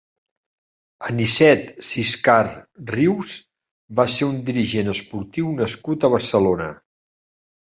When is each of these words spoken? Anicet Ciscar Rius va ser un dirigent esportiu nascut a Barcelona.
Anicet 1.09 1.67
Ciscar 1.89 2.45
Rius 2.93 3.35
va 4.01 4.07
ser 4.15 4.31
un 4.31 4.41
dirigent 4.49 4.91
esportiu 4.95 5.55
nascut 5.61 6.07
a 6.07 6.13
Barcelona. 6.17 6.73